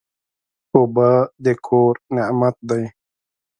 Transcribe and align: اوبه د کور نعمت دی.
اوبه 0.73 1.09
د 1.43 1.45
کور 1.65 1.93
نعمت 2.15 2.55
دی. 2.69 2.83